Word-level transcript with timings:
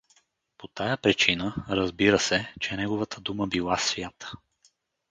По 0.57 0.67
тая 0.67 0.97
причина, 0.97 1.65
разбира 1.69 2.19
се, 2.19 2.53
че 2.59 2.75
неговата 2.75 3.21
дума 3.21 3.47
била 3.47 3.77
свята. 3.77 4.31